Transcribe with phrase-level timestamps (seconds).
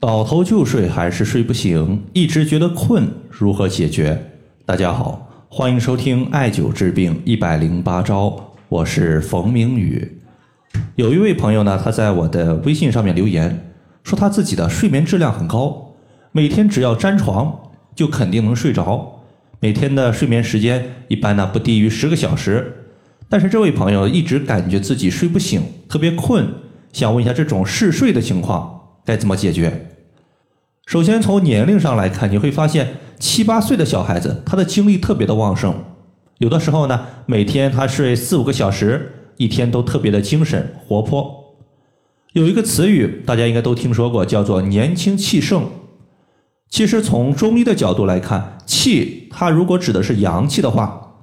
[0.00, 4.30] 倒头就睡还是睡不醒，一直觉得困，如何解决？
[4.64, 10.20] 大家好，欢迎收听艾灸治病一百零八招，我是冯明宇。
[10.94, 13.72] 有一位朋友呢，他在我的微信上面留言，
[14.04, 15.96] 说他自己的睡眠质量很高，
[16.30, 17.58] 每天只要沾床
[17.96, 19.24] 就肯定能睡着，
[19.58, 22.86] 每天的睡眠时间一般呢不低于十个小时。
[23.28, 26.46] 但是这位朋友一直感觉自己睡不醒，特别困，
[26.92, 28.77] 想问一下这种嗜睡的情况。
[29.08, 29.86] 该怎么解决？
[30.84, 35.74] 首先从年龄上来看，你会发现七八岁的小孩子，他的精力特别的旺盛，
[36.36, 41.54] 有的时候呢，每天他睡四五个小时，一天都特别的精神活泼。
[42.34, 45.70] 有一个词语大家应该都听说过，叫做“年轻气盛”。
[46.68, 51.14] 其实从中医的角度来看，气它如果指的是阳气的话，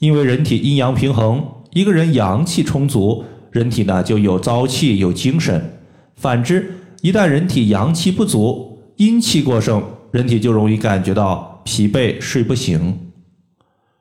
[0.00, 5.74] 因为人体阴阳平衡，一个人阳气充足，人体呢就有朝气有精神。
[6.14, 12.98] 反之，一旦人体阳气不足，阴气过盛，人体就容易感觉到疲惫、睡不醒。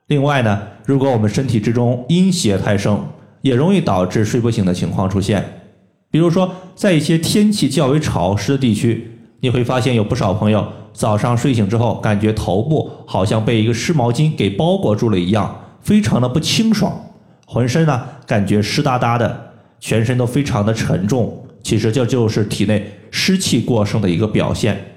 [0.07, 3.05] 另外呢，如果我们身体之中阴邪太盛，
[3.41, 5.61] 也容易导致睡不醒的情况出现。
[6.09, 9.11] 比如说，在一些天气较为潮湿的地区，
[9.41, 16.99] 你会发现有不少朋友早上睡醒之后，感觉头部好像被一个湿毛巾给包裹住了一样，非常的不清爽，
[17.45, 21.43] 浑身呢感觉湿哒哒的，全身都非常的沉重。
[21.67, 24.93] 其实这就是体内湿气过盛的一个表现，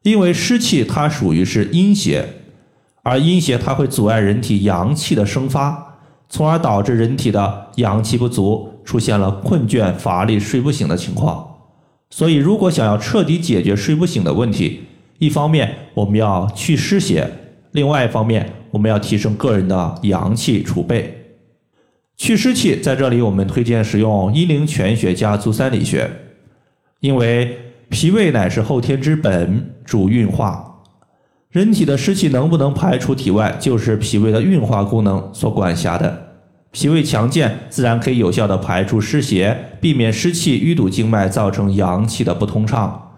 [0.00, 2.26] 因为湿气它属于是阴邪，
[3.02, 5.98] 而阴邪它会阻碍人体阳气的生发，
[6.30, 11.46] 从而导致人体的阳气不足，出现了困倦乏力、睡不醒的情况。
[12.08, 14.84] 所以，如果想要彻底解决睡不醒的问题，
[15.18, 17.30] 一方面我们要去湿邪，
[17.72, 21.23] 另外一方面我们要提升个人的阳气储备。
[22.16, 26.08] 祛湿气在这里，我们推荐使用阴陵泉穴加足三里穴，
[27.00, 30.82] 因为脾胃乃是后天之本，主运化。
[31.50, 36.38] 人体的湿气能不能排出体外，就是脾胃的运化功能所管辖的。
[36.70, 43.12] 脾胃强健，自然可以有效的排出湿邪，避免湿气淤堵经脉，造成阳气的不通畅。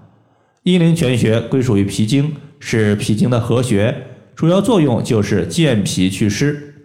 [0.65, 3.94] 阴陵泉穴归属于脾经，是脾经的合穴，
[4.34, 6.75] 主要作用就是健脾祛湿。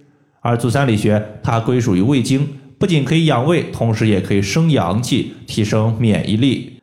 [0.41, 2.47] 而足三里穴它归属于胃经，
[2.77, 6.73] 不仅可以养胃，同时也可以生阳气，提升免疫力。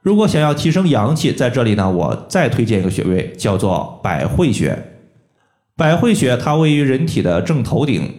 [0.00, 4.76] 如果想要提升阳气，在这里呢，我再推荐一个穴位，叫做百会穴。
[5.76, 8.10] 百会穴它位于人体的正头顶。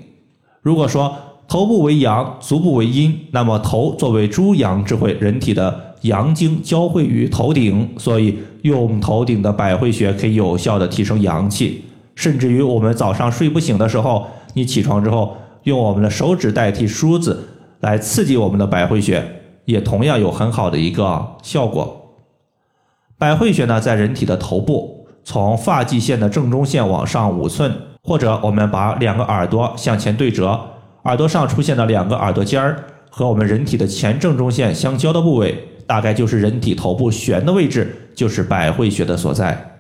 [0.62, 1.16] 如果说
[1.48, 11.84] 头部为阳，足部为阴，那么头作为诸阳之会，人体的阳经交汇于头顶，所以用头顶的百会穴可以有效的提升阳气。
[12.16, 17.48] 甚至于我们早上睡不醒的时候，你起床之后，用我们的手指代替梳子
[17.80, 19.24] 来刺激我们的百会穴，
[19.66, 22.00] 也同样有很好的一个效果。
[23.18, 30.60] 百会穴呢，在人体的头部，从发际线的正中线往上五寸，或者我们把两个耳朵向前对折，
[31.04, 39.73] 耳朵上出现的两个耳朵尖儿和我们人体的前正中线相交的部位，大概就是人体头部悬的位置，就是百会穴的所在。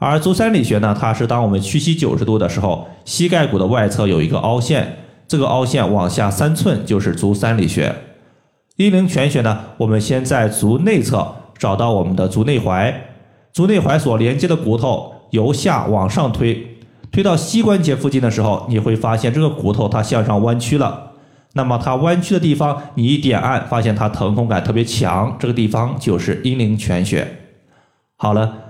[0.00, 4.96] 而足三里穴呢，它是当我们屈膝九十度的时候，膝盖骨的外侧有一个凹陷，
[5.28, 7.94] 这个凹陷往下三寸就是足三里穴。
[8.76, 12.94] 阴陵泉穴呢，我们先在足内侧找到我们的足内踝，
[13.52, 16.78] 足内踝所连接的骨头由下往上推，
[17.12, 21.12] 推到膝关节附近的时候，你会发现这个骨头它向上弯曲了。
[21.52, 27.28] 那么它弯曲的地方，你一点按，发现它疼痛感特别强，这个地方就是阴陵泉穴。
[28.16, 28.69] 好了。